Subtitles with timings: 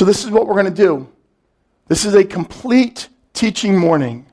[0.00, 1.06] so, this is what we're going to do.
[1.88, 4.24] This is a complete teaching morning.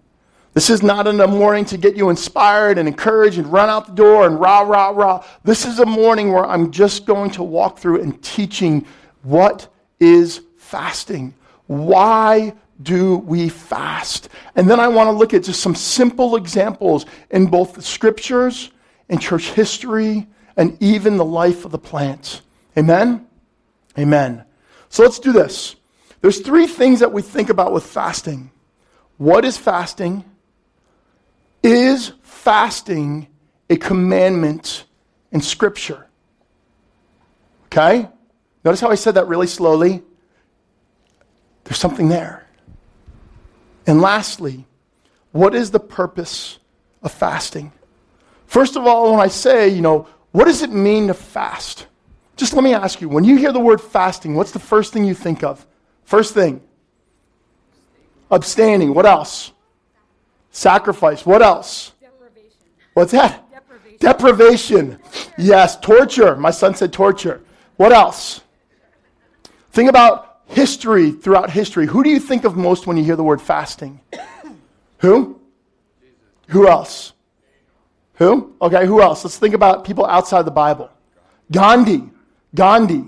[0.54, 3.92] This is not a morning to get you inspired and encouraged and run out the
[3.92, 5.26] door and rah, rah, rah.
[5.44, 8.86] This is a morning where I'm just going to walk through and teaching
[9.24, 9.68] what
[10.00, 11.34] is fasting.
[11.66, 14.30] Why do we fast?
[14.56, 18.72] And then I want to look at just some simple examples in both the scriptures
[19.10, 22.42] and church history and even the life of the plant.
[22.78, 23.28] Amen?
[24.00, 24.46] Amen.
[24.90, 25.76] So let's do this.
[26.22, 28.52] There's three things that we think about with fasting.
[29.18, 30.24] What is fasting?
[31.64, 33.28] Is fasting
[33.70, 34.86] a commandment
[35.32, 36.08] in Scripture?
[37.66, 38.08] Okay?
[38.64, 40.02] Notice how I said that really slowly?
[41.64, 42.48] There's something there.
[43.86, 44.66] And lastly,
[45.32, 46.60] what is the purpose
[47.02, 47.72] of fasting?
[48.46, 51.88] First of all, when I say, you know, what does it mean to fast?
[52.38, 55.04] Just let me ask you, when you hear the word fasting, what's the first thing
[55.04, 55.66] you think of?
[56.06, 56.62] First thing.
[58.30, 58.94] Abstaining.
[58.94, 59.52] What else?
[60.52, 61.26] Sacrifice.
[61.26, 61.94] What else?
[62.00, 62.68] Deprivation.
[62.94, 63.52] What's that?
[63.52, 63.98] Deprivation.
[64.00, 65.00] Deprivation.
[65.38, 66.36] Yes, torture.
[66.36, 67.42] My son said torture.
[67.76, 68.42] What else?
[69.72, 71.88] Think about history throughout history.
[71.88, 74.00] Who do you think of most when you hear the word fasting?
[75.00, 75.40] Who?
[76.50, 77.14] Who else?
[78.16, 78.56] Who?
[78.62, 79.24] Okay, who else?
[79.24, 80.90] Let's think about people outside the Bible.
[81.52, 82.10] Gandhi.
[82.58, 83.06] Gandhi.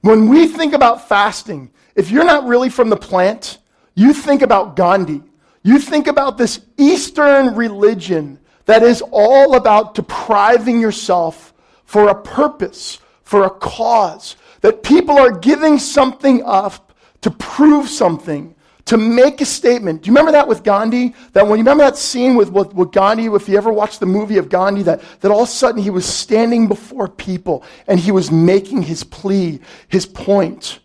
[0.00, 3.58] When we think about fasting, if you're not really from the plant,
[3.94, 5.22] you think about Gandhi.
[5.62, 12.98] You think about this Eastern religion that is all about depriving yourself for a purpose,
[13.22, 18.54] for a cause, that people are giving something up to prove something,
[18.86, 20.02] to make a statement.
[20.02, 21.14] Do you remember that with Gandhi?
[21.32, 24.06] That when you remember that scene with, with, with, Gandhi, if you ever watched the
[24.06, 27.98] movie of Gandhi, that, that all of a sudden he was standing before people and
[27.98, 30.80] he was making his plea, his point.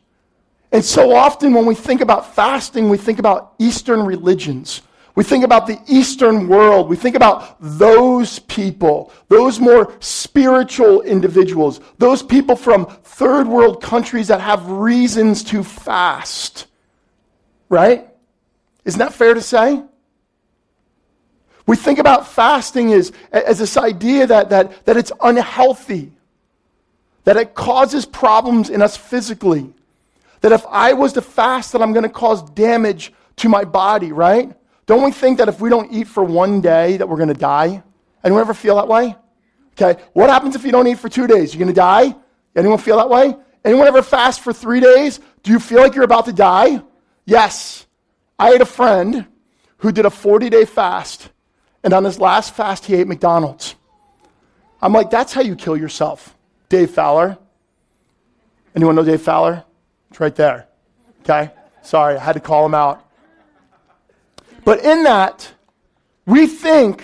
[0.71, 4.81] And so often when we think about fasting, we think about Eastern religions.
[5.15, 6.87] We think about the Eastern world.
[6.87, 14.29] We think about those people, those more spiritual individuals, those people from third world countries
[14.29, 16.67] that have reasons to fast.
[17.69, 18.07] Right?
[18.85, 19.83] Isn't that fair to say?
[21.67, 26.11] We think about fasting as, as this idea that, that, that it's unhealthy,
[27.25, 29.71] that it causes problems in us physically.
[30.41, 34.11] That if I was to fast, that I'm going to cause damage to my body,
[34.11, 34.51] right?
[34.87, 37.35] Don't we think that if we don't eat for one day, that we're going to
[37.35, 37.83] die?
[38.23, 39.15] Anyone ever feel that way?
[39.79, 40.01] Okay.
[40.13, 41.53] What happens if you don't eat for two days?
[41.53, 42.15] You're going to die?
[42.55, 43.35] Anyone feel that way?
[43.63, 45.19] Anyone ever fast for three days?
[45.43, 46.81] Do you feel like you're about to die?
[47.29, 47.85] Yes.
[48.39, 49.25] I had a friend
[49.77, 51.29] who did a 40 day fast,
[51.83, 53.75] and on his last fast, he ate McDonald's.
[54.81, 56.35] I'm like, that's how you kill yourself.
[56.69, 57.37] Dave Fowler.
[58.75, 59.63] Anyone know Dave Fowler?
[60.09, 60.67] It's right there.
[61.21, 61.51] Okay?
[61.81, 63.05] Sorry, I had to call him out.
[64.65, 65.51] But in that,
[66.25, 67.03] we think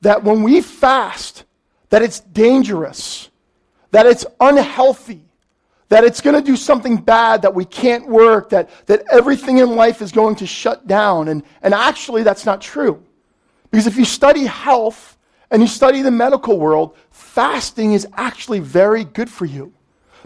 [0.00, 1.44] that when we fast,
[1.90, 3.30] that it's dangerous,
[3.90, 5.24] that it's unhealthy,
[5.92, 9.76] that it's going to do something bad, that we can't work, that, that everything in
[9.76, 11.28] life is going to shut down.
[11.28, 13.04] And, and actually, that's not true.
[13.70, 15.18] Because if you study health
[15.50, 19.70] and you study the medical world, fasting is actually very good for you.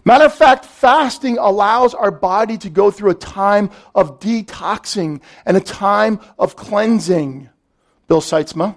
[0.05, 5.57] Matter of fact, fasting allows our body to go through a time of detoxing and
[5.57, 7.51] a time of cleansing.
[8.07, 8.77] Bill Seitzma.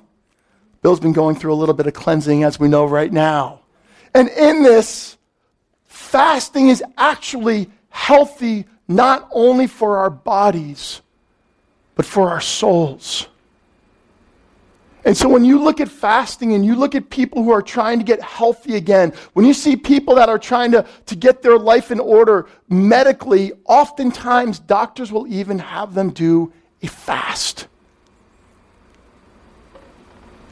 [0.81, 3.59] Bill's been going through a little bit of cleansing, as we know right now.
[4.15, 5.18] And in this,
[6.09, 11.01] fasting is actually healthy not only for our bodies,
[11.95, 13.27] but for our souls.
[15.05, 17.99] And so when you look at fasting and you look at people who are trying
[17.99, 21.57] to get healthy again, when you see people that are trying to, to get their
[21.57, 27.67] life in order medically, oftentimes doctors will even have them do a fast.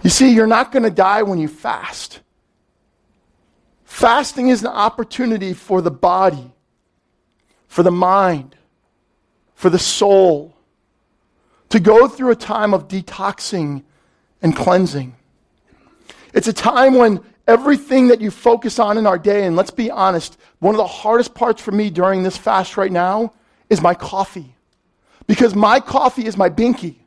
[0.03, 2.21] You see, you're not going to die when you fast.
[3.97, 6.53] Fasting is an opportunity for the body,
[7.67, 8.55] for the mind,
[9.55, 10.55] for the soul
[11.69, 13.81] to go through a time of detoxing
[14.43, 15.15] and cleansing.
[16.31, 19.89] It's a time when everything that you focus on in our day, and let's be
[19.89, 23.33] honest, one of the hardest parts for me during this fast right now
[23.67, 24.55] is my coffee.
[25.25, 26.97] Because my coffee is my binky,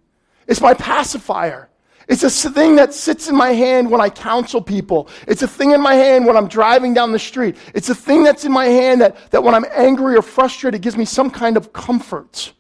[0.49, 1.70] it's my pacifier.
[2.11, 5.09] It's a thing that sits in my hand when I counsel people.
[5.29, 7.57] It's a thing in my hand when I'm driving down the street.
[7.73, 10.83] It's a thing that's in my hand that, that when I'm angry or frustrated it
[10.83, 12.53] gives me some kind of comfort.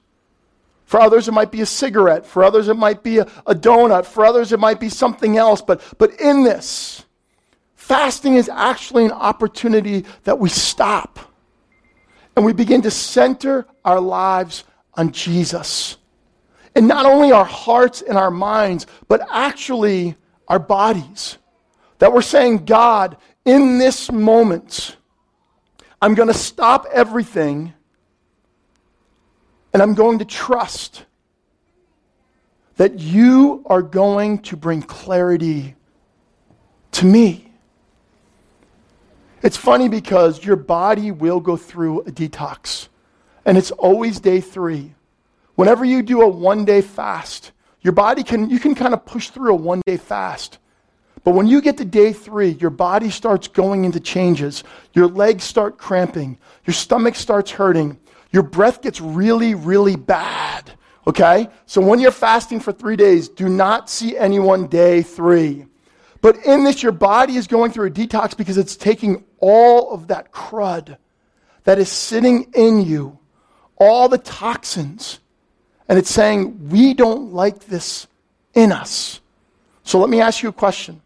[0.84, 2.26] For others, it might be a cigarette.
[2.26, 4.06] For others, it might be a, a donut.
[4.06, 5.60] For others, it might be something else.
[5.60, 7.04] But, but in this,
[7.74, 11.18] fasting is actually an opportunity that we stop
[12.36, 14.62] and we begin to center our lives
[14.94, 15.96] on Jesus.
[16.74, 20.16] And not only our hearts and our minds, but actually
[20.48, 21.36] our bodies.
[21.98, 24.96] That we're saying, God, in this moment,
[26.00, 27.74] I'm going to stop everything
[29.72, 31.04] and I'm going to trust
[32.76, 35.76] that you are going to bring clarity
[36.92, 37.52] to me.
[39.42, 42.88] It's funny because your body will go through a detox,
[43.44, 44.94] and it's always day three.
[45.60, 47.52] Whenever you do a one day fast,
[47.82, 50.56] your body can, you can kind of push through a one day fast.
[51.22, 54.64] But when you get to day three, your body starts going into changes.
[54.94, 56.38] Your legs start cramping.
[56.64, 57.98] Your stomach starts hurting.
[58.32, 60.72] Your breath gets really, really bad.
[61.06, 61.46] Okay?
[61.66, 65.66] So when you're fasting for three days, do not see anyone day three.
[66.22, 70.06] But in this, your body is going through a detox because it's taking all of
[70.08, 70.96] that crud
[71.64, 73.18] that is sitting in you,
[73.76, 75.20] all the toxins,
[75.90, 78.06] and it's saying, we don't like this
[78.54, 79.20] in us.
[79.82, 81.02] So let me ask you a question.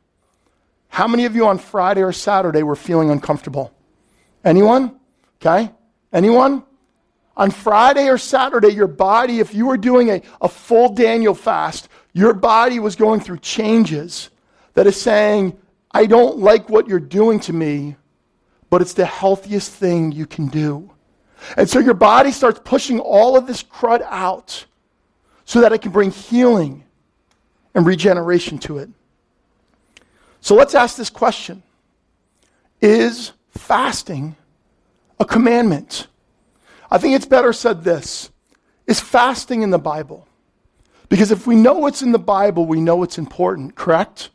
[0.89, 3.73] How many of you on Friday or Saturday were feeling uncomfortable?
[4.45, 5.01] Anyone?
[5.41, 5.73] Okay?
[6.13, 6.65] Anyone?
[7.35, 11.89] On Friday or Saturday, your body, if you were doing a, a full Daniel fast,
[12.13, 14.29] your body was going through changes
[14.75, 15.57] that is saying,
[15.93, 17.97] I don't like what you're doing to me,
[18.69, 20.91] but it's the healthiest thing you can do.
[21.57, 24.67] And so your body starts pushing all of this crud out
[25.45, 26.85] so that it can bring healing
[27.75, 28.89] and regeneration to it.
[30.41, 31.63] So let's ask this question
[32.81, 34.37] Is fasting
[35.19, 36.07] a commandment?
[36.91, 38.31] I think it's better said this
[38.87, 40.29] Is fasting in the Bible?
[41.09, 44.31] Because if we know what's in the Bible, we know it's important, correct?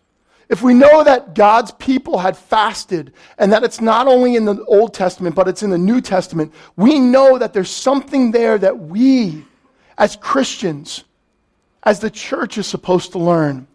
[0.50, 4.64] If we know that God's people had fasted and that it's not only in the
[4.66, 8.80] Old Testament, but it's in the New Testament, we know that there's something there that
[8.80, 9.46] we,
[10.00, 11.04] as Christians,
[11.84, 13.68] as the church, is supposed to learn.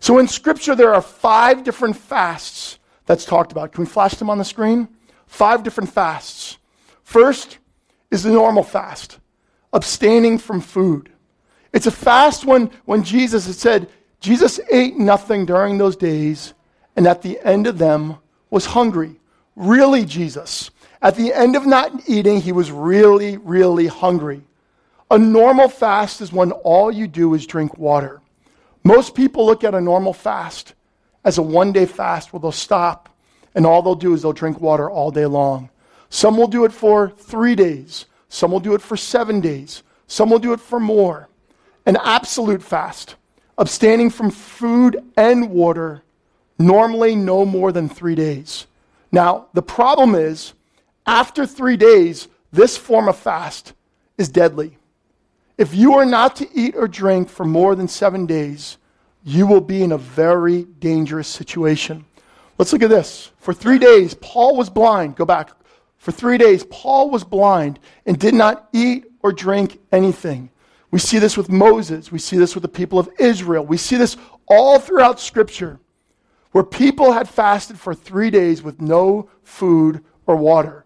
[0.00, 3.72] So in Scripture, there are five different fasts that's talked about.
[3.72, 4.88] Can we flash them on the screen?
[5.26, 6.56] Five different fasts.
[7.02, 7.58] First
[8.10, 9.18] is the normal fast,
[9.72, 11.10] abstaining from food.
[11.72, 13.88] It's a fast when, when Jesus had said,
[14.20, 16.54] Jesus ate nothing during those days,
[16.94, 18.16] and at the end of them
[18.50, 19.20] was hungry.
[19.56, 20.70] Really, Jesus.
[21.02, 24.42] At the end of not eating, he was really, really hungry.
[25.10, 28.20] A normal fast is when all you do is drink water.
[28.82, 30.74] Most people look at a normal fast
[31.24, 33.08] as a one day fast where they'll stop
[33.54, 35.70] and all they'll do is they'll drink water all day long.
[36.08, 40.30] Some will do it for three days, some will do it for seven days, some
[40.30, 41.28] will do it for more.
[41.84, 43.16] An absolute fast
[43.58, 46.02] abstaining from food and water,
[46.58, 48.66] normally no more than three days.
[49.10, 50.52] Now, the problem is,
[51.06, 53.72] after three days, this form of fast
[54.18, 54.76] is deadly.
[55.58, 58.76] If you are not to eat or drink for more than seven days,
[59.24, 62.04] you will be in a very dangerous situation.
[62.58, 63.32] Let's look at this.
[63.38, 65.16] For three days, Paul was blind.
[65.16, 65.50] Go back.
[65.96, 70.50] For three days, Paul was blind and did not eat or drink anything.
[70.90, 72.12] We see this with Moses.
[72.12, 73.64] We see this with the people of Israel.
[73.64, 74.16] We see this
[74.46, 75.80] all throughout Scripture,
[76.52, 80.84] where people had fasted for three days with no food or water.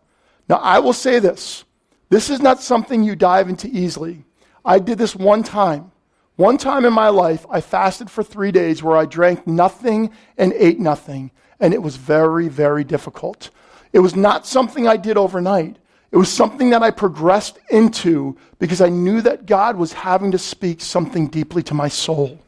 [0.48, 1.64] Now, I will say this
[2.08, 4.24] this is not something you dive into easily.
[4.64, 5.92] I did this one time.
[6.36, 10.52] One time in my life, I fasted for three days where I drank nothing and
[10.54, 13.50] ate nothing, and it was very, very difficult.
[13.92, 15.76] It was not something I did overnight.
[16.12, 20.38] It was something that I progressed into because I knew that God was having to
[20.38, 22.40] speak something deeply to my soul.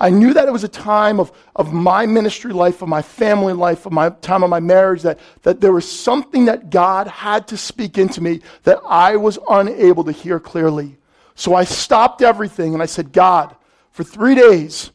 [0.00, 3.52] I knew that it was a time of, of my ministry life, of my family
[3.52, 7.46] life, of my time of my marriage, that, that there was something that God had
[7.48, 10.96] to speak into me that I was unable to hear clearly.
[11.34, 13.54] So I stopped everything and I said, God,
[13.92, 14.90] for three days,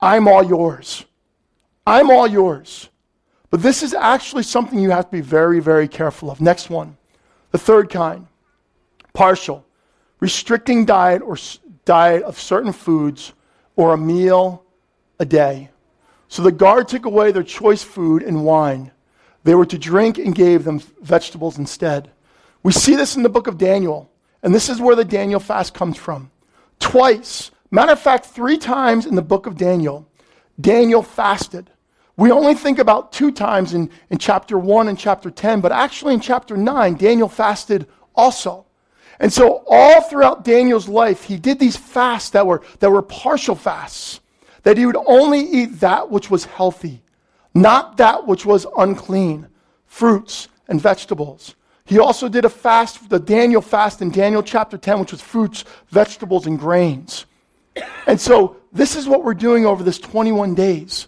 [0.00, 1.04] I'm all yours.
[1.86, 2.90] I'm all yours.
[3.50, 6.40] But this is actually something you have to be very, very careful of.
[6.40, 6.96] Next one.
[7.52, 8.26] The third kind,
[9.14, 9.64] partial,
[10.20, 11.38] restricting diet or
[11.84, 13.32] diet of certain foods
[13.76, 14.64] or a meal
[15.18, 15.70] a day.
[16.28, 18.90] So the guard took away their choice food and wine.
[19.44, 22.10] They were to drink and gave them vegetables instead.
[22.62, 24.10] We see this in the book of Daniel,
[24.46, 26.30] and this is where the Daniel fast comes from.
[26.78, 30.06] Twice, matter of fact, three times in the book of Daniel,
[30.60, 31.68] Daniel fasted.
[32.16, 36.14] We only think about two times in, in chapter 1 and chapter 10, but actually
[36.14, 38.66] in chapter 9, Daniel fasted also.
[39.18, 43.56] And so, all throughout Daniel's life, he did these fasts that were, that were partial
[43.56, 44.20] fasts,
[44.62, 47.02] that he would only eat that which was healthy,
[47.52, 49.48] not that which was unclean
[49.86, 51.56] fruits and vegetables.
[51.86, 55.64] He also did a fast, the Daniel fast in Daniel chapter 10, which was fruits,
[55.88, 57.26] vegetables, and grains.
[58.06, 61.06] And so this is what we're doing over this 21 days.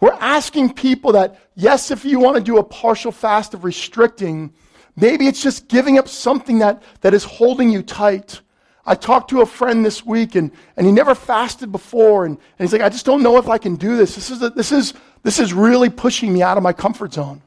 [0.00, 4.52] We're asking people that, yes, if you want to do a partial fast of restricting,
[4.96, 8.40] maybe it's just giving up something that, that is holding you tight.
[8.86, 12.24] I talked to a friend this week and, and he never fasted before.
[12.24, 14.14] And, and he's like, I just don't know if I can do this.
[14.14, 17.42] This is, a, this, is, this is really pushing me out of my comfort zone.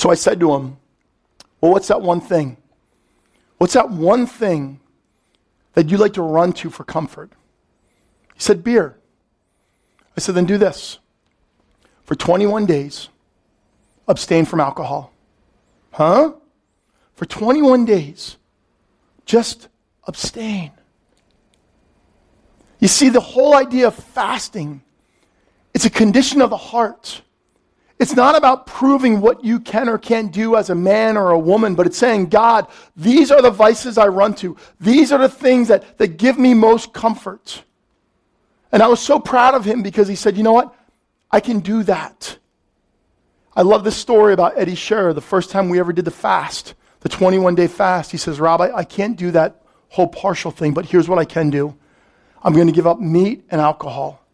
[0.00, 0.78] So I said to him,
[1.60, 2.56] Well, what's that one thing?
[3.58, 4.80] What's that one thing
[5.74, 7.30] that you like to run to for comfort?
[8.32, 8.96] He said, Beer.
[10.16, 11.00] I said, Then do this.
[12.04, 13.10] For 21 days,
[14.08, 15.12] abstain from alcohol.
[15.90, 16.32] Huh?
[17.12, 18.38] For 21 days,
[19.26, 19.68] just
[20.06, 20.70] abstain.
[22.78, 24.80] You see, the whole idea of fasting,
[25.74, 27.20] it's a condition of the heart.
[28.00, 31.38] It's not about proving what you can or can't do as a man or a
[31.38, 32.66] woman, but it's saying, God,
[32.96, 34.56] these are the vices I run to.
[34.80, 37.62] These are the things that, that give me most comfort.
[38.72, 40.74] And I was so proud of him because he said, you know what?
[41.30, 42.38] I can do that.
[43.54, 46.74] I love this story about Eddie Scherer, the first time we ever did the fast
[47.00, 50.72] the 21 day fast, he says, Rob, I, I can't do that whole partial thing,
[50.72, 51.76] but here's what I can do
[52.42, 54.24] I'm going to give up meat and alcohol.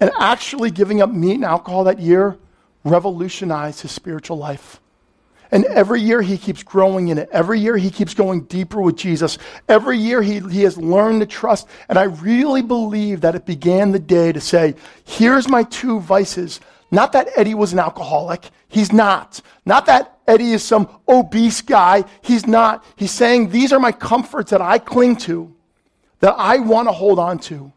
[0.00, 2.36] And actually, giving up meat and alcohol that year
[2.84, 4.80] revolutionized his spiritual life.
[5.50, 7.28] And every year he keeps growing in it.
[7.30, 9.38] Every year he keeps going deeper with Jesus.
[9.68, 11.68] Every year he, he has learned to trust.
[11.88, 14.74] And I really believe that it began the day to say,
[15.04, 16.60] here's my two vices.
[16.90, 18.50] Not that Eddie was an alcoholic.
[18.68, 19.40] He's not.
[19.64, 22.04] Not that Eddie is some obese guy.
[22.22, 22.84] He's not.
[22.96, 25.54] He's saying, These are my comforts that I cling to,
[26.20, 27.72] that I want to hold on to.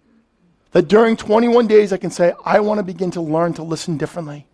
[0.77, 3.97] That during 21 days, I can say, I want to begin to learn to listen
[3.97, 4.45] differently.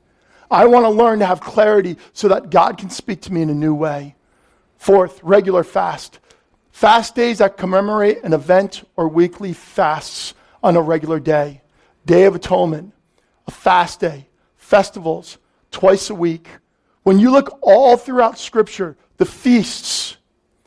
[0.49, 3.49] I want to learn to have clarity so that God can speak to me in
[3.49, 4.15] a new way.
[4.77, 6.19] Fourth, regular fast.
[6.71, 11.61] Fast days that commemorate an event or weekly fasts on a regular day.
[12.05, 12.93] Day of Atonement,
[13.45, 15.39] a fast day, festivals,
[15.71, 16.47] twice a week.
[17.01, 20.15] When you look all throughout Scripture, the feasts,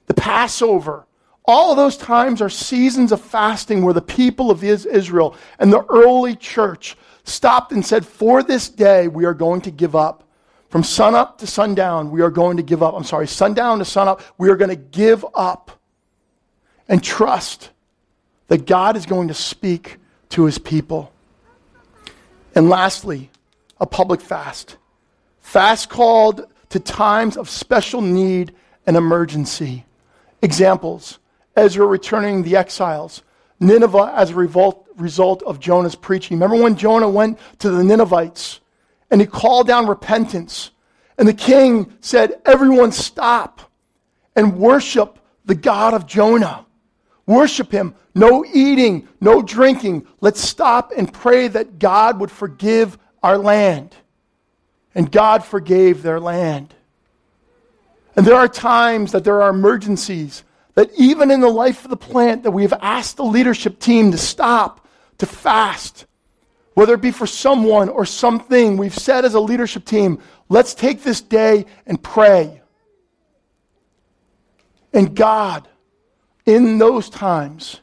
[0.05, 1.06] the Passover,
[1.47, 5.85] all of those times are seasons of fasting where the people of Israel and the
[5.85, 10.25] early church stopped and said, For this day, we are going to give up.
[10.69, 12.95] From sunup to sundown, we are going to give up.
[12.95, 15.71] I'm sorry, sundown to sunup, we are going to give up
[16.89, 17.71] and trust
[18.49, 19.99] that God is going to speak
[20.31, 21.13] to his people.
[22.55, 23.31] And lastly,
[23.81, 24.77] a public fast.
[25.41, 28.53] Fast called to times of special need
[28.87, 29.85] and emergency.
[30.43, 31.19] Examples
[31.57, 33.23] Ezra returning the exiles,
[33.59, 36.37] Nineveh as a revolt, result of Jonah's preaching.
[36.39, 38.61] Remember when Jonah went to the Ninevites
[39.11, 40.71] and he called down repentance?
[41.19, 43.71] And the king said, Everyone stop
[44.35, 46.67] and worship the God of Jonah.
[47.25, 47.95] Worship him.
[48.15, 50.07] No eating, no drinking.
[50.21, 53.95] Let's stop and pray that God would forgive our land
[54.95, 56.75] and God forgave their land.
[58.15, 60.43] And there are times that there are emergencies
[60.77, 64.13] that even in the life of the plant that we have asked the leadership team
[64.13, 64.87] to stop,
[65.19, 66.07] to fast,
[66.75, 70.19] whether it be for someone or something, we've said as a leadership team,
[70.51, 72.61] let's take this day and pray.
[74.93, 75.67] And God,
[76.45, 77.81] in those times,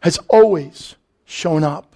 [0.00, 0.94] has always
[1.24, 1.95] shown up.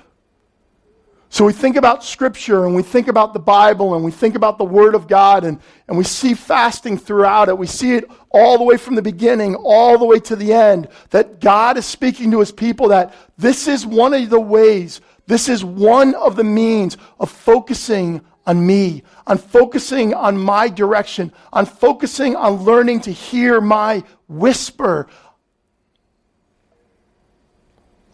[1.33, 4.59] So we think about Scripture and we think about the Bible and we think about
[4.59, 7.57] the Word of God and, and we see fasting throughout it.
[7.57, 10.89] We see it all the way from the beginning, all the way to the end,
[11.11, 15.49] that God is speaking to His people that this is one of the ways, this
[15.49, 21.65] is one of the means of focusing on me, on focusing on my direction, on
[21.65, 25.07] focusing on learning to hear my whisper,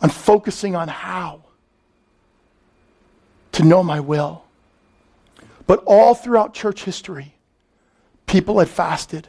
[0.03, 1.46] on focusing on how
[3.57, 4.45] to know my will.
[5.67, 7.35] But all throughout church history,
[8.27, 9.29] people had fasted.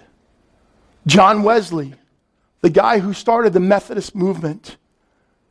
[1.06, 1.94] John Wesley,
[2.60, 4.76] the guy who started the Methodist movement,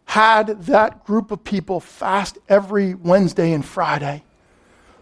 [0.04, 4.22] had that group of people fast every Wednesday and Friday.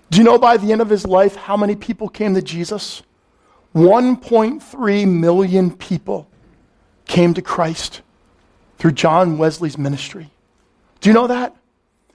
[0.09, 3.03] Do you know by the end of his life how many people came to Jesus?
[3.75, 6.29] 1.3 million people
[7.07, 8.03] came to Christ
[8.79, 10.31] through John Wesley's ministry.
[11.01, 11.57] Do you know that?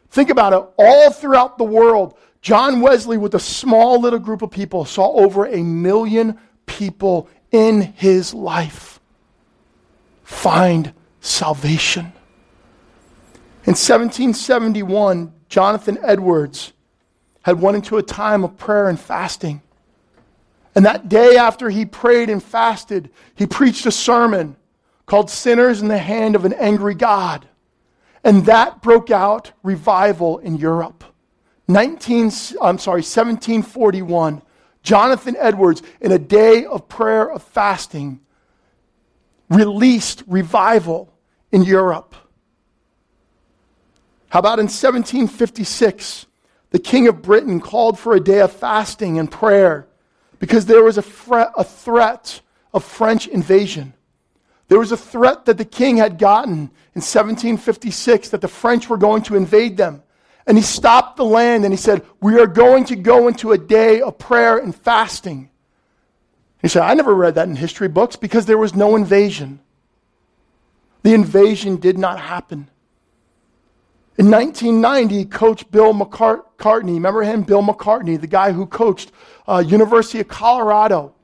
[0.10, 0.70] Think about it.
[0.78, 5.46] All throughout the world, John Wesley, with a small little group of people, saw over
[5.46, 9.00] a million people in his life
[10.24, 12.14] find salvation.
[13.66, 16.72] In 1771, Jonathan Edwards
[17.42, 19.62] had went into a time of prayer and fasting.
[20.76, 24.56] And that day after he prayed and fasted, he preached a sermon
[25.08, 27.48] called Sinners in the Hand of an Angry God.
[28.24, 31.04] And that broke out revival in Europe.
[31.68, 32.26] 19,
[32.62, 34.42] I'm sorry, 1741.
[34.82, 38.20] Jonathan Edwards, in a day of prayer of fasting,
[39.50, 41.14] released revival
[41.52, 42.16] in Europe.
[44.30, 46.28] How about in 1756,
[46.70, 49.88] the King of Britain called for a day of fasting and prayer
[50.38, 52.42] because there was a, fre- a threat
[52.74, 53.94] of French invasion.
[54.70, 58.98] There was a threat that the king had gotten in 1756 that the French were
[58.98, 60.04] going to invade them.
[60.48, 63.58] And he stopped the land and he said, We are going to go into a
[63.58, 65.50] day of prayer and fasting.
[66.62, 69.60] He said, I never read that in history books because there was no invasion.
[71.04, 72.70] The invasion did not happen.
[74.18, 77.44] In 1990, Coach Bill McCartney, remember him?
[77.44, 79.12] Bill McCartney, the guy who coached
[79.48, 81.16] uh, University of Colorado.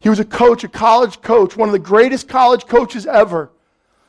[0.00, 3.50] He was a coach, a college coach, one of the greatest college coaches ever.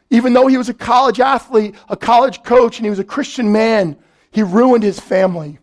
[0.10, 3.52] Even though he was a college athlete, a college coach, and he was a Christian
[3.52, 3.98] man,
[4.32, 5.60] he ruined his family.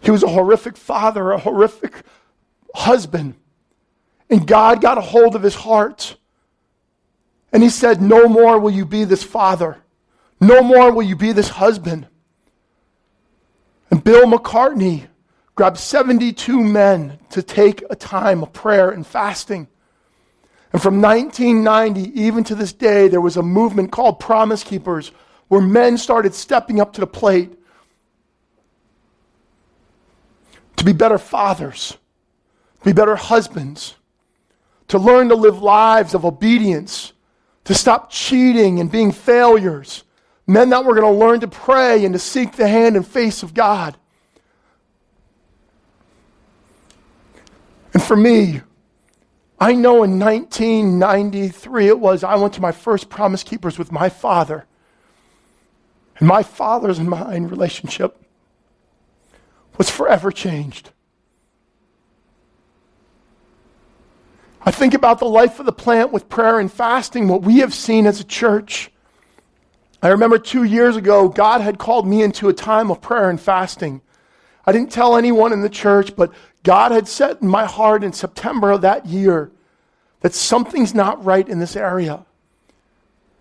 [0.00, 2.02] He was a horrific father, a horrific
[2.74, 3.34] husband.
[4.30, 6.16] And God got a hold of his heart.
[7.52, 9.82] And he said, No more will you be this father.
[10.40, 12.06] No more will you be this husband.
[13.90, 15.08] And Bill McCartney
[15.54, 19.68] grabbed 72 men to take a time of prayer and fasting.
[20.72, 25.12] And from 1990, even to this day, there was a movement called Promise Keepers
[25.48, 27.52] where men started stepping up to the plate
[30.76, 31.96] to be better fathers,
[32.78, 33.96] to be better husbands,
[34.88, 37.12] to learn to live lives of obedience,
[37.64, 40.04] to stop cheating and being failures.
[40.46, 43.42] Men that were going to learn to pray and to seek the hand and face
[43.42, 43.96] of God.
[48.10, 48.60] For me,
[49.60, 54.08] I know in 1993 it was, I went to my first Promise Keepers with my
[54.08, 54.66] father.
[56.18, 58.20] And my father's and mine relationship
[59.78, 60.90] was forever changed.
[64.62, 67.72] I think about the life of the plant with prayer and fasting, what we have
[67.72, 68.90] seen as a church.
[70.02, 73.40] I remember two years ago, God had called me into a time of prayer and
[73.40, 74.02] fasting.
[74.66, 78.12] I didn't tell anyone in the church, but God had set in my heart in
[78.12, 79.50] September of that year
[80.20, 82.24] that something's not right in this area.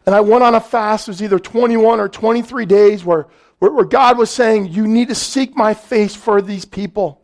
[0.05, 3.27] And I went on a fast, it was either 21 or 23 days, where,
[3.59, 7.21] where, where God was saying, You need to seek my face for these people.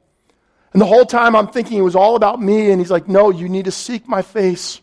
[0.74, 3.32] And the whole time I'm thinking it was all about me, and He's like, No,
[3.32, 4.82] you need to seek my face.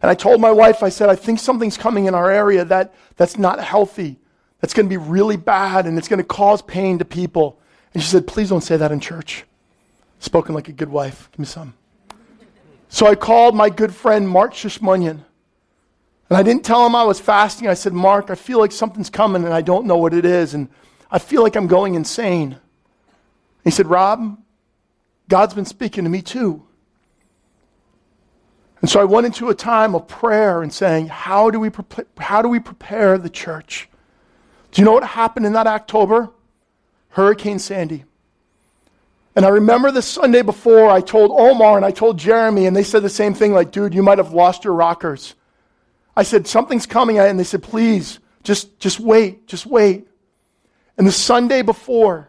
[0.00, 2.94] And I told my wife, I said, I think something's coming in our area that,
[3.16, 4.18] that's not healthy,
[4.60, 7.58] that's going to be really bad, and it's going to cause pain to people.
[7.92, 9.44] And she said, Please don't say that in church.
[10.20, 11.28] Spoken like a good wife.
[11.32, 11.74] Give me some.
[12.88, 15.24] So I called my good friend Mark Shishmunyan.
[16.28, 17.66] And I didn't tell him I was fasting.
[17.66, 20.54] I said, Mark, I feel like something's coming and I don't know what it is.
[20.54, 20.68] And
[21.10, 22.56] I feel like I'm going insane.
[23.64, 24.38] He said, Rob,
[25.28, 26.62] God's been speaking to me too.
[28.80, 32.04] And so I went into a time of prayer and saying, how do we, pre-
[32.18, 33.88] how do we prepare the church?
[34.70, 36.30] Do you know what happened in that October?
[37.10, 38.04] Hurricane Sandy.
[39.40, 42.82] And I remember the Sunday before, I told Omar and I told Jeremy, and they
[42.82, 45.34] said the same thing like, dude, you might have lost your rockers.
[46.14, 47.18] I said, something's coming.
[47.18, 50.06] And they said, please, just, just wait, just wait.
[50.98, 52.28] And the Sunday before,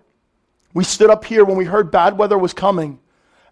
[0.73, 2.97] we stood up here when we heard bad weather was coming.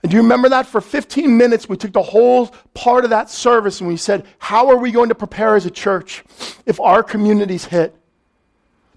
[0.04, 0.66] And do you remember that?
[0.66, 4.70] For 15 minutes, we took the whole part of that service and we said, How
[4.70, 6.24] are we going to prepare as a church
[6.66, 7.94] if our communities hit?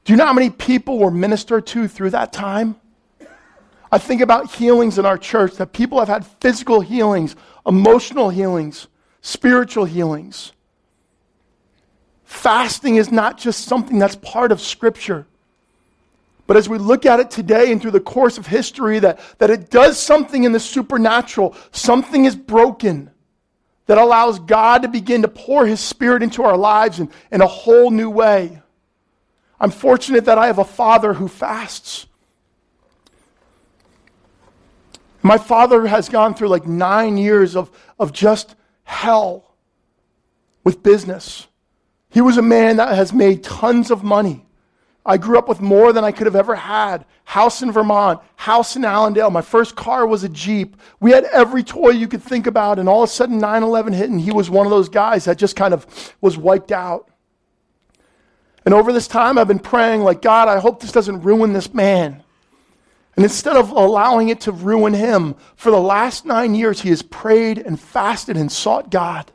[0.04, 2.76] Do you know how many people were ministered to through that time?
[3.92, 8.88] I think about healings in our church that people have had physical healings, emotional healings,
[9.20, 10.52] spiritual healings.
[12.24, 15.26] Fasting is not just something that's part of Scripture.
[16.46, 19.50] But as we look at it today and through the course of history, that, that
[19.50, 23.10] it does something in the supernatural, something is broken
[23.86, 27.46] that allows God to begin to pour His Spirit into our lives in, in a
[27.46, 28.62] whole new way.
[29.60, 32.06] I'm fortunate that I have a father who fasts.
[35.22, 38.54] My father has gone through like nine years of, of just
[38.84, 39.54] hell
[40.64, 41.46] with business.
[42.10, 44.44] He was a man that has made tons of money.
[45.04, 47.04] I grew up with more than I could have ever had.
[47.24, 49.30] House in Vermont, house in Allendale.
[49.30, 50.76] My first car was a Jeep.
[51.00, 53.92] We had every toy you could think about, and all of a sudden 9 11
[53.94, 57.08] hit, and he was one of those guys that just kind of was wiped out.
[58.64, 61.74] And over this time, I've been praying, like, God, I hope this doesn't ruin this
[61.74, 62.21] man.
[63.16, 67.02] And instead of allowing it to ruin him, for the last nine years, he has
[67.02, 69.30] prayed and fasted and sought God.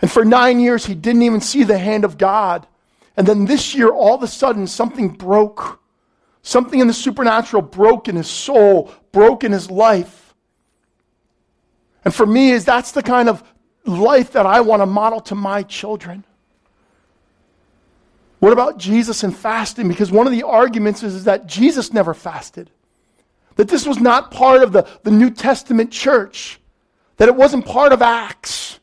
[0.00, 2.66] And for nine years, he didn't even see the hand of God.
[3.16, 5.80] And then this year, all of a sudden, something broke.
[6.42, 10.34] Something in the supernatural broke in his soul, broke in his life.
[12.04, 13.42] And for me, is that's the kind of
[13.84, 16.24] life that I want to model to my children.
[18.40, 19.88] What about Jesus and fasting?
[19.88, 22.70] Because one of the arguments is, is that Jesus never fasted.
[23.56, 26.60] That this was not part of the, the New Testament church.
[27.16, 28.78] That it wasn't part of Acts.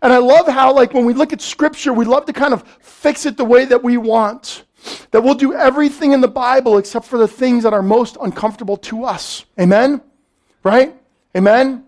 [0.00, 2.62] And I love how, like, when we look at Scripture, we love to kind of
[2.80, 4.64] fix it the way that we want.
[5.10, 8.76] That we'll do everything in the Bible except for the things that are most uncomfortable
[8.76, 9.44] to us.
[9.58, 10.02] Amen?
[10.62, 10.94] Right?
[11.36, 11.84] Amen?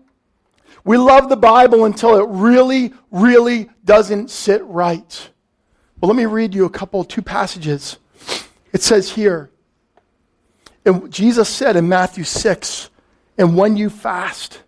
[0.83, 5.29] We love the Bible until it really, really doesn't sit right.
[5.99, 7.97] Well, let me read you a couple, two passages.
[8.71, 9.49] It says here,
[10.85, 12.89] and Jesus said in Matthew 6,
[13.37, 14.61] and when you fast,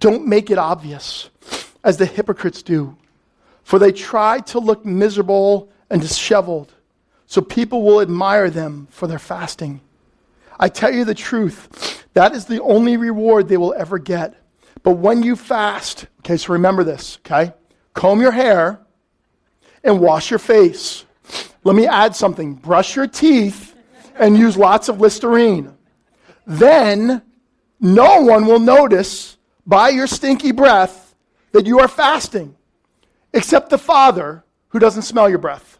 [0.00, 1.30] don't make it obvious,
[1.84, 2.96] as the hypocrites do,
[3.62, 6.72] for they try to look miserable and disheveled,
[7.26, 9.80] so people will admire them for their fasting.
[10.58, 14.34] I tell you the truth, that is the only reward they will ever get.
[14.82, 17.52] But when you fast, okay, so remember this, okay?
[17.94, 18.80] Comb your hair
[19.84, 21.04] and wash your face.
[21.64, 23.74] Let me add something brush your teeth
[24.16, 25.74] and use lots of Listerine.
[26.46, 27.22] Then
[27.80, 31.14] no one will notice by your stinky breath
[31.52, 32.56] that you are fasting,
[33.32, 35.78] except the Father who doesn't smell your breath,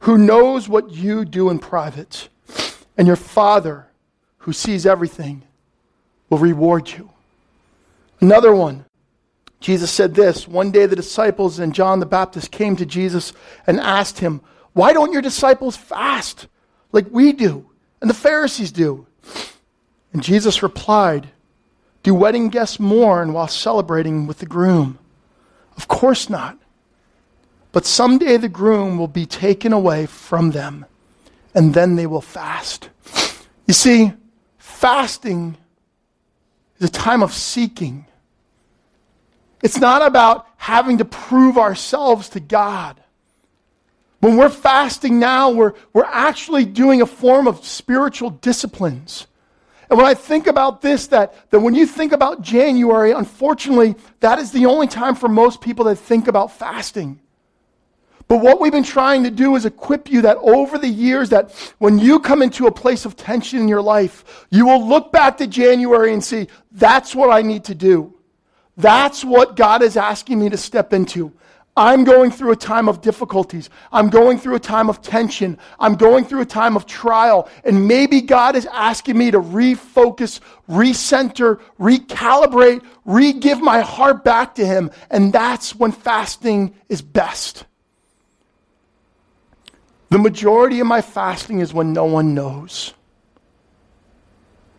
[0.00, 2.28] who knows what you do in private.
[2.96, 3.86] And your Father
[4.38, 5.42] who sees everything
[6.28, 7.10] will reward you.
[8.20, 8.84] Another one.
[9.60, 13.32] Jesus said this One day the disciples and John the Baptist came to Jesus
[13.66, 14.40] and asked him,
[14.72, 16.48] Why don't your disciples fast
[16.92, 17.70] like we do
[18.00, 19.06] and the Pharisees do?
[20.12, 21.28] And Jesus replied,
[22.02, 24.98] Do wedding guests mourn while celebrating with the groom?
[25.76, 26.58] Of course not.
[27.72, 30.86] But someday the groom will be taken away from them,
[31.54, 32.88] and then they will fast.
[33.66, 34.12] You see,
[34.58, 35.56] fasting
[36.78, 38.06] is a time of seeking.
[39.62, 43.00] It's not about having to prove ourselves to God.
[44.20, 49.26] When we're fasting now, we're, we're actually doing a form of spiritual disciplines.
[49.88, 54.38] And when I think about this, that, that when you think about January, unfortunately, that
[54.38, 57.18] is the only time for most people that think about fasting.
[58.28, 61.50] But what we've been trying to do is equip you that over the years that
[61.78, 65.38] when you come into a place of tension in your life, you will look back
[65.38, 68.14] to January and see, that's what I need to do.
[68.76, 71.32] That's what God is asking me to step into.
[71.76, 73.70] I'm going through a time of difficulties.
[73.92, 75.56] I'm going through a time of tension.
[75.78, 77.48] I'm going through a time of trial.
[77.64, 84.56] And maybe God is asking me to refocus, recenter, recalibrate, re give my heart back
[84.56, 84.90] to Him.
[85.10, 87.64] And that's when fasting is best.
[90.10, 92.94] The majority of my fasting is when no one knows.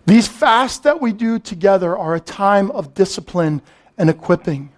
[0.05, 3.61] These fasts that we do together are a time of discipline
[4.01, 4.71] and equipping.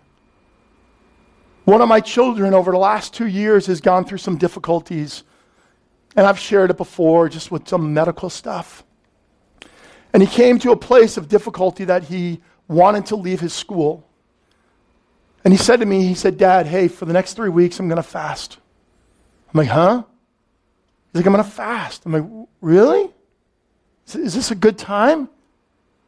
[1.63, 5.23] One of my children over the last two years has gone through some difficulties,
[6.17, 8.83] and I've shared it before just with some medical stuff.
[10.11, 14.05] And he came to a place of difficulty that he wanted to leave his school.
[15.45, 17.87] And he said to me, he said, Dad, hey, for the next three weeks, I'm
[17.87, 18.57] going to fast.
[19.53, 20.03] I'm like, huh?
[21.13, 22.05] He's like, I'm going to fast.
[22.05, 23.09] I'm like, really?
[24.05, 25.29] Is this a good time?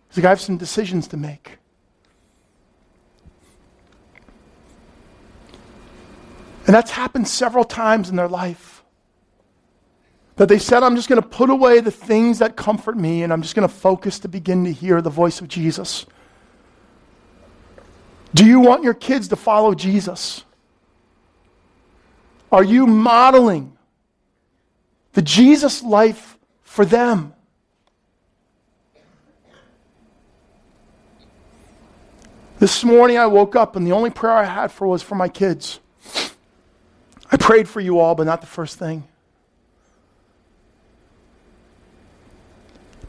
[0.10, 1.60] He's like, I have some decisions to make.
[6.66, 8.84] And that's happened several times in their life.
[10.38, 13.32] That they said, I'm just going to put away the things that comfort me and
[13.32, 16.06] I'm just going to focus to begin to hear the voice of Jesus.
[18.34, 20.44] Do you want your kids to follow Jesus?
[22.52, 23.78] Are you modeling
[25.14, 27.34] the Jesus life for them?
[32.60, 35.30] This morning I woke up and the only prayer I had for was for my
[35.30, 35.80] kids.
[37.36, 39.04] I prayed for you all, but not the first thing.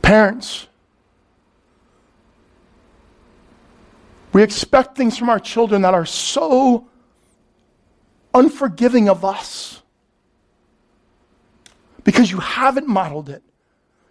[0.02, 0.66] Parents,
[4.32, 6.88] we expect things from our children that are so
[8.34, 9.80] unforgiving of us
[12.02, 13.44] because you haven't modeled it.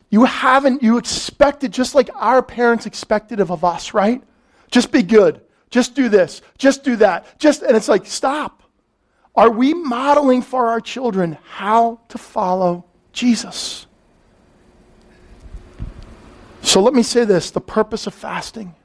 [0.10, 4.24] You haven't, you expect it just like our parents expected of, us, right?
[4.72, 5.42] Just be good.
[5.72, 6.42] Just do this.
[6.58, 7.38] Just do that.
[7.38, 8.62] Just, and it's like, stop.
[9.36, 13.86] Are we modeling for our children how to follow Jesus?
[16.62, 18.76] So let me say this the purpose of fasting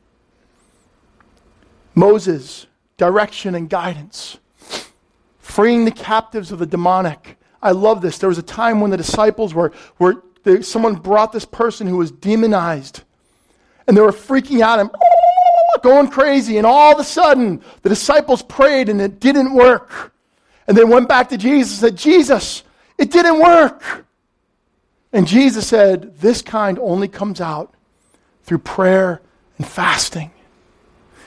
[1.95, 4.39] Moses, direction and guidance,
[5.39, 7.37] freeing the captives of the demonic.
[7.63, 8.19] I love this.
[8.19, 11.99] There was a time when the disciples were, were they, someone brought this person who
[11.99, 13.03] was demonized,
[13.87, 14.91] and they were freaking out and
[15.83, 16.57] going crazy.
[16.57, 20.13] And all of a sudden, the disciples prayed and it didn't work.
[20.67, 22.63] And they went back to Jesus and said, Jesus,
[22.99, 24.07] it didn't work.
[25.13, 27.75] And Jesus said, This kind only comes out
[28.45, 29.21] through prayer
[29.59, 30.31] and fasting.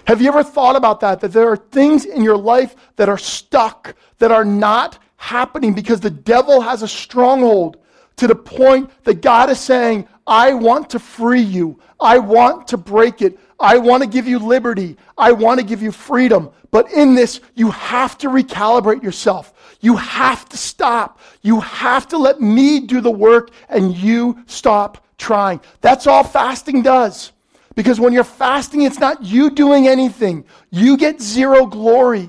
[0.06, 1.22] Have you ever thought about that?
[1.22, 6.02] That there are things in your life that are stuck, that are not happening because
[6.02, 7.78] the devil has a stronghold
[8.18, 11.80] to the point that God is saying, I want to free you.
[12.00, 13.40] I want to break it.
[13.64, 14.98] I want to give you liberty.
[15.18, 16.52] I want to give you freedom.
[16.70, 19.78] But in this, you have to recalibrate yourself.
[19.80, 21.22] You have to stop.
[21.44, 25.62] You have to let me do the work and you stop trying.
[25.80, 27.32] That's all fasting does.
[27.74, 30.44] Because when you're fasting, it's not you doing anything.
[30.70, 32.28] You get zero glory.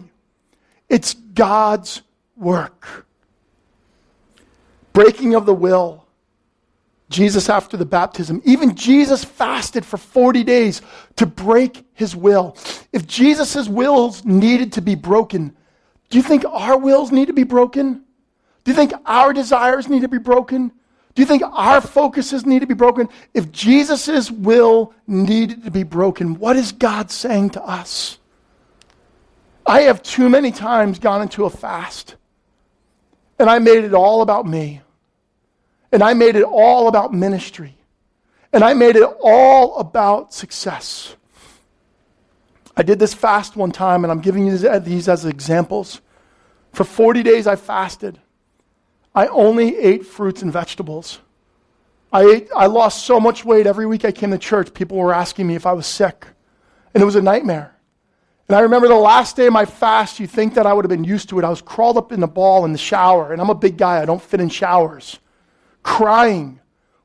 [0.88, 2.03] It's God's
[2.37, 3.07] work.
[4.92, 6.04] Breaking of the will.
[7.14, 8.42] Jesus after the baptism.
[8.44, 10.83] Even Jesus fasted for 40 days
[11.16, 12.57] to break his will.
[12.92, 15.57] If Jesus' wills needed to be broken,
[16.11, 18.03] do you think our wills need to be broken?
[18.64, 20.72] Do you think our desires need to be broken?
[21.14, 23.09] Do you think our focuses need to be broken?
[23.33, 28.18] If Jesus' will needed to be broken, what is God saying to us?
[29.64, 32.16] I have too many times gone into a fast
[33.38, 34.81] and I made it all about me.
[35.94, 37.76] And I made it all about ministry.
[38.52, 41.14] And I made it all about success.
[42.76, 46.00] I did this fast one time, and I'm giving you these as examples.
[46.72, 48.18] For 40 days, I fasted.
[49.14, 51.20] I only ate fruits and vegetables.
[52.12, 54.74] I, ate, I lost so much weight every week I came to church.
[54.74, 56.26] People were asking me if I was sick,
[56.92, 57.72] and it was a nightmare.
[58.48, 60.90] And I remember the last day of my fast, you think that I would have
[60.90, 61.44] been used to it.
[61.44, 64.02] I was crawled up in the ball in the shower, and I'm a big guy,
[64.02, 65.20] I don't fit in showers
[65.85, 66.59] crying,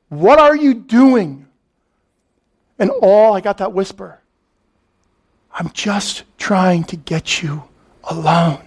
[0.08, 1.46] What are you doing?
[2.80, 4.20] And all I got that whisper
[5.52, 7.64] I'm just trying to get you
[8.04, 8.66] alone.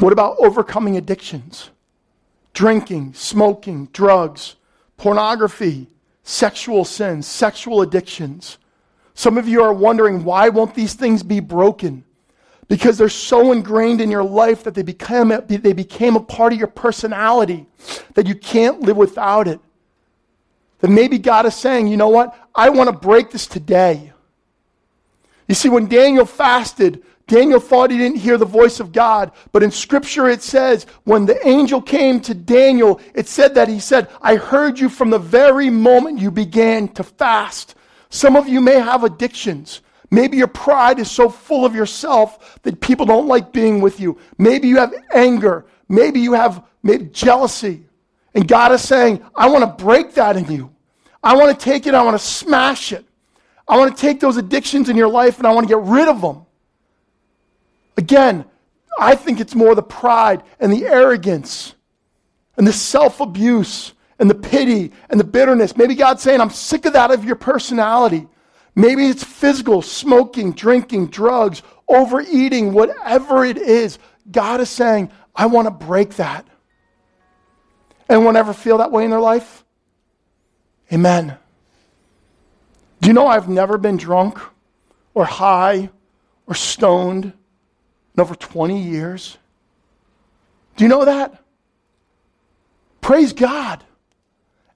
[0.00, 1.70] What about overcoming addictions?
[2.54, 4.56] Drinking, smoking, drugs,
[4.96, 5.88] pornography,
[6.22, 8.56] sexual sins, sexual addictions.
[9.14, 12.04] Some of you are wondering why won't these things be broken?
[12.70, 16.52] Because they're so ingrained in your life that they became, a, they became a part
[16.52, 17.66] of your personality
[18.14, 19.58] that you can't live without it.
[20.78, 22.32] That maybe God is saying, you know what?
[22.54, 24.12] I want to break this today.
[25.48, 29.64] You see, when Daniel fasted, Daniel thought he didn't hear the voice of God, but
[29.64, 34.08] in scripture it says, when the angel came to Daniel, it said that he said,
[34.22, 37.74] I heard you from the very moment you began to fast.
[38.10, 39.80] Some of you may have addictions.
[40.10, 44.18] Maybe your pride is so full of yourself that people don't like being with you.
[44.38, 45.66] Maybe you have anger.
[45.88, 47.84] Maybe you have maybe jealousy.
[48.34, 50.74] And God is saying, I want to break that in you.
[51.22, 53.04] I want to take it, I want to smash it.
[53.68, 56.08] I want to take those addictions in your life and I want to get rid
[56.08, 56.44] of them.
[57.96, 58.44] Again,
[58.98, 61.74] I think it's more the pride and the arrogance
[62.56, 65.76] and the self abuse and the pity and the bitterness.
[65.76, 68.26] Maybe God's saying, I'm sick of that of your personality.
[68.74, 73.98] Maybe it's physical, smoking, drinking, drugs, overeating, whatever it is.
[74.30, 76.46] God is saying, I want to break that.
[78.08, 79.64] Anyone ever feel that way in their life?
[80.92, 81.36] Amen.
[83.00, 84.38] Do you know I've never been drunk
[85.14, 85.90] or high
[86.46, 89.38] or stoned in over 20 years?
[90.76, 91.42] Do you know that?
[93.00, 93.84] Praise God.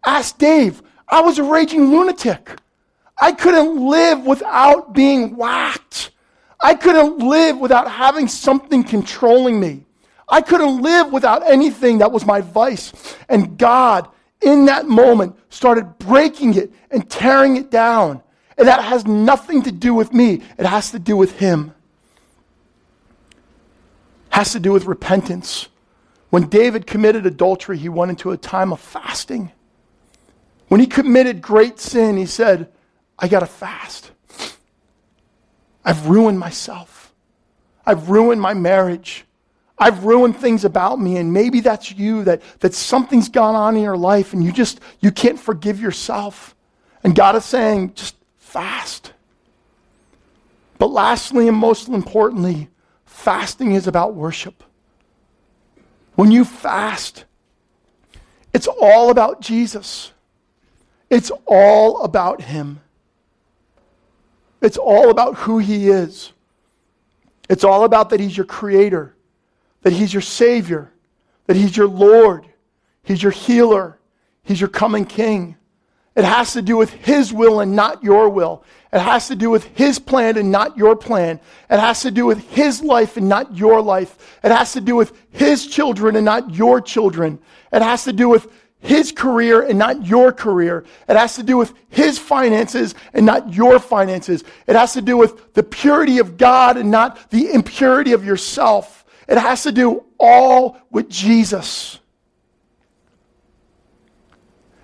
[0.04, 0.82] Ask Dave.
[1.08, 2.56] I was a raging lunatic.
[3.24, 6.10] I couldn't live without being whacked.
[6.60, 9.86] I couldn't live without having something controlling me.
[10.28, 12.92] I couldn't live without anything that was my vice.
[13.30, 14.08] And God,
[14.42, 18.22] in that moment, started breaking it and tearing it down.
[18.58, 21.72] And that has nothing to do with me, it has to do with Him.
[24.28, 25.68] Has to do with repentance.
[26.28, 29.50] When David committed adultery, he went into a time of fasting.
[30.68, 32.68] When he committed great sin, he said,
[33.18, 34.10] I got to fast.
[35.84, 37.12] I've ruined myself.
[37.86, 39.24] I've ruined my marriage.
[39.78, 41.16] I've ruined things about me.
[41.16, 44.80] And maybe that's you, that, that something's gone on in your life and you just,
[45.00, 46.54] you can't forgive yourself.
[47.02, 49.12] And God is saying, just fast.
[50.78, 52.68] But lastly and most importantly,
[53.04, 54.64] fasting is about worship.
[56.14, 57.24] When you fast,
[58.54, 60.12] It's all about Jesus.
[61.10, 62.80] It's all about Him.
[64.64, 66.32] It's all about who He is.
[67.50, 69.14] It's all about that He's your creator,
[69.82, 70.90] that He's your Savior,
[71.46, 72.46] that He's your Lord,
[73.02, 73.98] He's your healer,
[74.42, 75.56] He's your coming King.
[76.16, 78.64] It has to do with His will and not your will.
[78.90, 81.40] It has to do with His plan and not your plan.
[81.68, 84.38] It has to do with His life and not your life.
[84.42, 87.38] It has to do with His children and not your children.
[87.70, 88.50] It has to do with
[88.84, 90.84] His career and not your career.
[91.08, 94.44] It has to do with His finances and not your finances.
[94.66, 99.06] It has to do with the purity of God and not the impurity of yourself.
[99.26, 101.98] It has to do all with Jesus.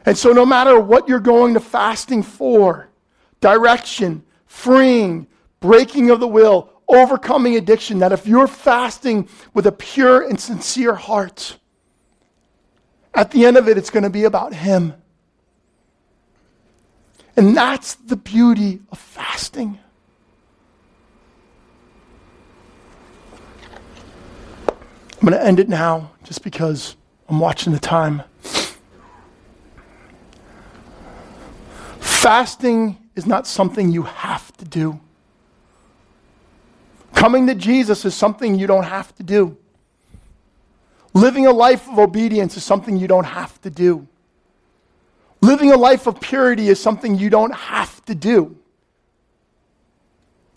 [0.07, 2.89] And so, no matter what you're going to fasting for
[3.43, 5.27] direction, freeing,
[5.61, 10.95] breaking of the will, overcoming addiction that if you're fasting with a pure and sincere
[10.95, 11.59] heart,
[13.15, 14.95] at the end of it, it's going to be about Him.
[17.37, 19.79] And that's the beauty of fasting.
[24.69, 26.97] I'm going to end it now just because
[27.29, 28.23] I'm watching the time.
[32.01, 35.01] Fasting is not something you have to do.
[37.15, 39.59] Coming to Jesus is something you don't have to do.
[41.13, 44.07] Living a life of obedience is something you don't have to do.
[45.43, 48.57] Living a life of purity is something you don't have to do.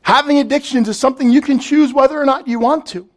[0.03, 3.09] Having addictions is something you can choose whether or not you want to.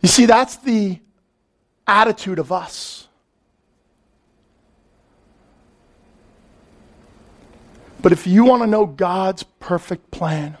[0.00, 0.98] You see, that's the
[1.86, 3.06] attitude of us.
[8.02, 10.56] But if you want to know God's perfect plan,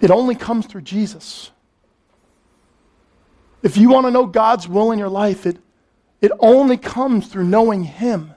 [0.00, 1.50] it only comes through Jesus.
[3.62, 5.58] If you want to know God's will in your life, it,
[6.20, 8.34] it only comes through knowing Him.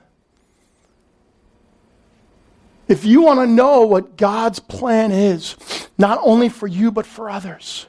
[2.87, 5.57] If you want to know what God's plan is,
[5.97, 7.87] not only for you, but for others,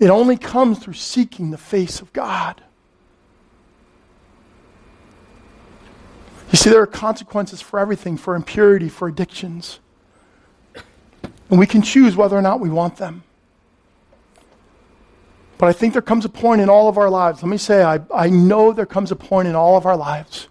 [0.00, 2.62] it only comes through seeking the face of God.
[6.50, 9.78] You see, there are consequences for everything for impurity, for addictions.
[11.50, 13.22] And we can choose whether or not we want them.
[15.58, 17.42] But I think there comes a point in all of our lives.
[17.42, 20.48] Let me say, I, I know there comes a point in all of our lives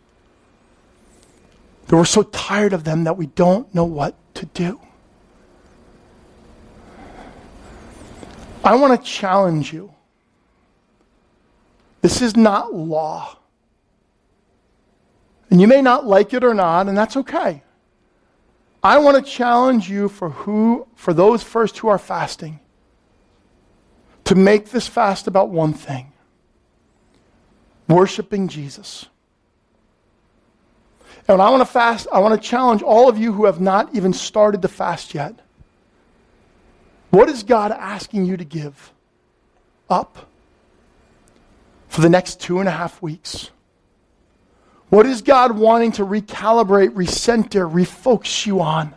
[1.88, 4.79] that we're so tired of them that we don't know what to do.
[8.63, 9.93] I want to challenge you.
[12.01, 13.38] This is not law.
[15.49, 17.62] And you may not like it or not, and that's okay.
[18.84, 22.60] I want to challenge you for who for those first who are fasting
[24.26, 26.12] to make this fast about one thing.
[27.88, 29.06] Worshiping Jesus.
[31.28, 33.96] And I want to fast, I want to challenge all of you who have not
[33.96, 35.39] even started to fast yet.
[37.12, 38.91] What is God asking you to give
[39.89, 40.28] up
[41.88, 43.52] for the next two and a half weeks?
[44.93, 48.93] What is God wanting to recalibrate, recenter, refocus you on?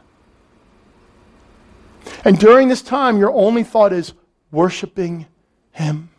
[2.22, 4.12] And during this time, your only thought is
[4.50, 5.24] worshiping
[5.72, 6.10] Him.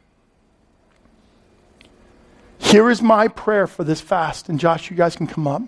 [2.58, 4.50] Here is my prayer for this fast.
[4.50, 5.62] And Josh, you guys can come up.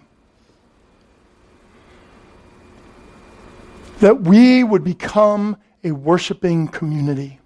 [4.00, 7.40] That we would become a worshiping community.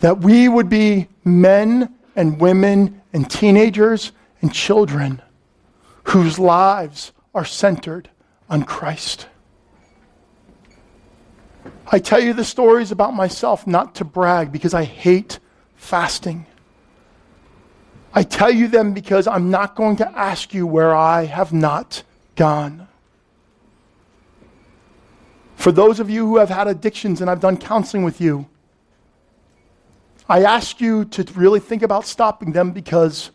[0.00, 4.12] That we would be men and women and teenagers
[4.44, 5.22] and children
[6.12, 8.10] whose lives are centered
[8.50, 9.26] on Christ.
[11.86, 15.38] I tell you the stories about myself not to brag because I hate
[15.76, 16.44] fasting.
[18.12, 22.02] I tell you them because I'm not going to ask you where I have not
[22.36, 22.86] gone.
[25.56, 28.46] For those of you who have had addictions and I've done counseling with you,
[30.28, 33.30] I ask you to really think about stopping them because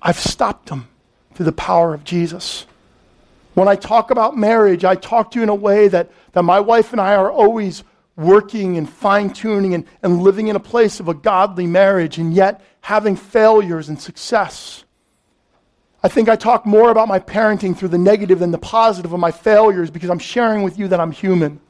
[0.00, 0.88] I've stopped them
[1.34, 2.66] through the power of Jesus.
[3.54, 6.60] When I talk about marriage, I talk to you in a way that, that my
[6.60, 7.84] wife and I are always
[8.16, 12.32] working and fine tuning and, and living in a place of a godly marriage and
[12.34, 14.84] yet having failures and success.
[16.02, 19.20] I think I talk more about my parenting through the negative than the positive of
[19.20, 21.60] my failures because I'm sharing with you that I'm human.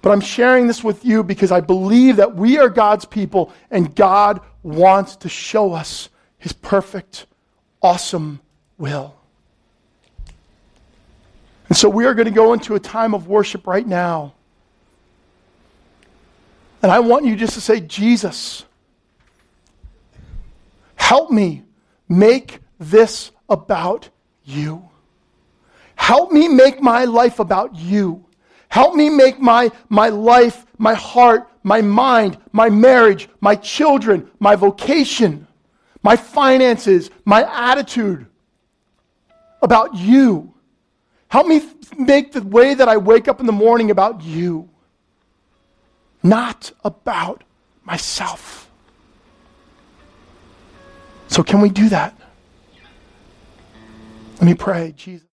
[0.00, 3.94] But I'm sharing this with you because I believe that we are God's people and
[3.94, 6.08] God wants to show us
[6.42, 7.26] his perfect,
[7.80, 8.40] awesome
[8.76, 9.14] will.
[11.68, 14.34] And so we are going to go into a time of worship right now.
[16.82, 18.64] And I want you just to say, Jesus,
[20.96, 21.62] help me
[22.08, 24.08] make this about
[24.44, 24.88] you.
[25.94, 28.24] Help me make my life about you.
[28.68, 34.56] Help me make my, my life, my heart, my mind, my marriage, my children, my
[34.56, 35.46] vocation,
[36.02, 38.26] my finances, my attitude
[39.60, 40.52] about you.
[41.28, 41.62] Help me
[41.96, 44.68] make the way that I wake up in the morning about you,
[46.22, 47.44] not about
[47.84, 48.70] myself.
[51.28, 52.14] So, can we do that?
[54.34, 55.31] Let me pray, Jesus.